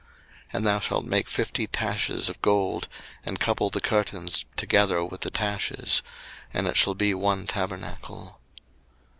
02:026:006 0.47 0.47
And 0.55 0.65
thou 0.65 0.79
shalt 0.79 1.05
make 1.05 1.29
fifty 1.29 1.67
taches 1.67 2.27
of 2.27 2.41
gold, 2.41 2.87
and 3.23 3.39
couple 3.39 3.69
the 3.69 3.79
curtains 3.79 4.45
together 4.57 5.05
with 5.05 5.21
the 5.21 5.29
taches: 5.29 6.01
and 6.51 6.65
it 6.65 6.75
shall 6.75 6.95
be 6.95 7.13
one 7.13 7.45
tabernacle. 7.45 8.39